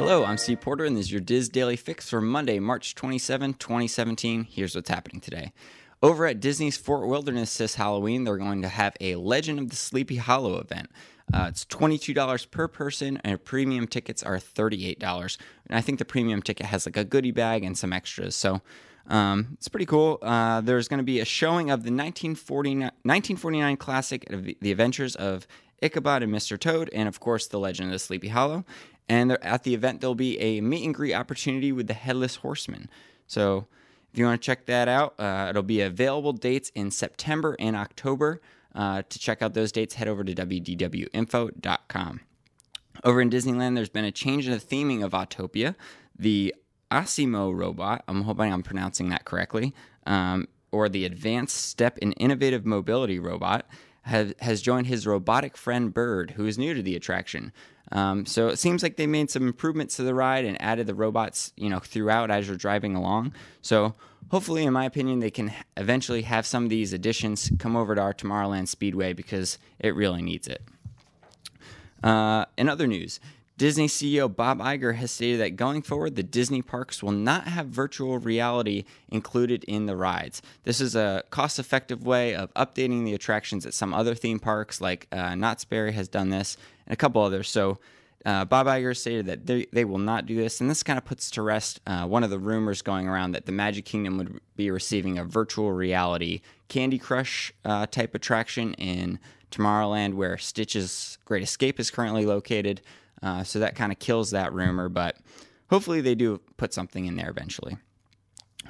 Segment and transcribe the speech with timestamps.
[0.00, 3.52] Hello, I'm Steve Porter, and this is your DIS Daily Fix for Monday, March 27,
[3.52, 4.44] 2017.
[4.44, 5.52] Here's what's happening today.
[6.02, 9.76] Over at Disney's Fort Wilderness this Halloween, they're going to have a Legend of the
[9.76, 10.90] Sleepy Hollow event.
[11.34, 15.36] Uh, it's $22 per person, and premium tickets are $38.
[15.68, 18.34] And I think the premium ticket has like a goodie bag and some extras.
[18.34, 18.62] So
[19.06, 20.18] um, it's pretty cool.
[20.22, 24.26] Uh, there's going to be a showing of the 1949, 1949 classic,
[24.62, 25.46] The Adventures of
[25.82, 26.58] Ichabod and Mr.
[26.58, 28.64] Toad, and of course, The Legend of the Sleepy Hollow.
[29.10, 32.88] And at the event, there'll be a meet and greet opportunity with the Headless Horseman.
[33.26, 33.66] So
[34.12, 37.74] if you want to check that out, uh, it'll be available dates in September and
[37.74, 38.40] October.
[38.72, 42.20] Uh, to check out those dates, head over to wdwinfo.com.
[43.02, 45.74] Over in Disneyland, there's been a change in the theming of Autopia.
[46.16, 46.54] The
[46.92, 49.74] Asimo robot, I'm hoping I'm pronouncing that correctly,
[50.06, 53.66] um, or the Advanced Step in Innovative Mobility robot,
[54.02, 57.52] have, has joined his robotic friend Bird, who is new to the attraction.
[57.92, 60.94] Um, so it seems like they made some improvements to the ride and added the
[60.94, 63.34] robots, you know, throughout as you're driving along.
[63.62, 63.94] So
[64.30, 68.00] hopefully, in my opinion, they can eventually have some of these additions come over to
[68.00, 70.62] our Tomorrowland Speedway because it really needs it.
[72.02, 73.20] Uh, in other news,
[73.60, 77.66] Disney CEO Bob Iger has stated that going forward, the Disney parks will not have
[77.66, 80.40] virtual reality included in the rides.
[80.62, 84.80] This is a cost effective way of updating the attractions at some other theme parks,
[84.80, 87.50] like uh, Knott's Berry has done this, and a couple others.
[87.50, 87.78] So,
[88.24, 91.04] uh, Bob Iger stated that they, they will not do this, and this kind of
[91.04, 94.40] puts to rest uh, one of the rumors going around that the Magic Kingdom would
[94.56, 99.18] be receiving a virtual reality Candy Crush uh, type attraction in
[99.50, 102.80] Tomorrowland, where Stitch's Great Escape is currently located.
[103.22, 105.16] Uh, so that kind of kills that rumor, but
[105.68, 107.76] hopefully they do put something in there eventually.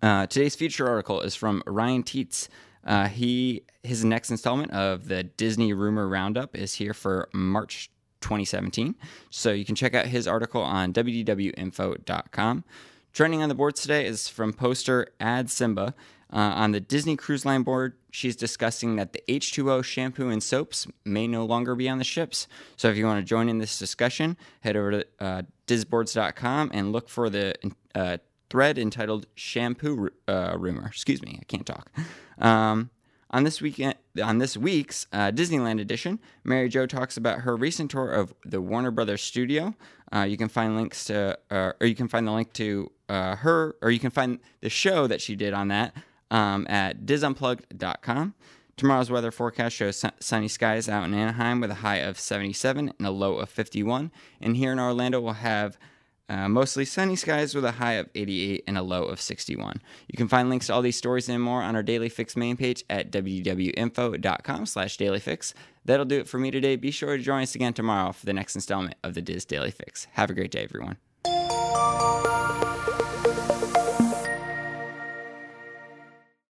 [0.00, 2.48] Uh, today's feature article is from Ryan Teets.
[2.84, 7.90] Uh, he his next installment of the Disney Rumor Roundup is here for March
[8.20, 8.94] 2017.
[9.30, 12.64] So you can check out his article on wdwinfo.com.
[13.12, 15.94] Trending on the boards today is from poster Ad Simba.
[16.32, 20.86] Uh, on the Disney Cruise Line board, she's discussing that the H2O shampoo and soaps
[21.04, 22.48] may no longer be on the ships.
[22.76, 26.90] So if you want to join in this discussion, head over to uh, disboards.com and
[26.92, 27.54] look for the
[27.94, 28.16] uh,
[28.48, 30.86] thread entitled Shampoo uh, Rumor.
[30.86, 31.90] Excuse me, I can't talk.
[32.38, 32.90] Um,
[33.30, 37.90] on this weekend, on this week's uh, Disneyland edition, Mary Jo talks about her recent
[37.90, 39.74] tour of the Warner Brothers studio.
[40.14, 43.90] Uh, you can find links to, or you can find the link to her, or
[43.90, 45.94] you can find the show that she did on that
[46.32, 48.34] um, at disunplugged.com.
[48.76, 53.06] Tomorrow's weather forecast shows sunny skies out in Anaheim with a high of 77 and
[53.06, 54.10] a low of 51.
[54.40, 55.78] And here in Orlando, we'll have
[56.28, 59.82] uh, mostly sunny skies with a high of 88 and a low of 61.
[60.08, 62.56] You can find links to all these stories and more on our Daily Fix main
[62.56, 65.52] page at wdwinfo.com slash dailyfix.
[65.84, 66.76] That'll do it for me today.
[66.76, 69.70] Be sure to join us again tomorrow for the next installment of the DIS Daily
[69.70, 70.06] Fix.
[70.12, 70.96] Have a great day, everyone.